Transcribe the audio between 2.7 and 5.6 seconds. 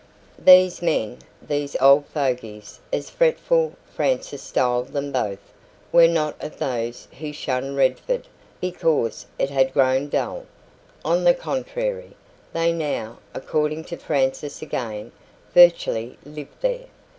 as fretful Frances styled them both